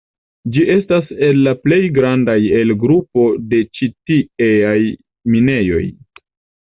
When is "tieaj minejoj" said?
4.13-5.85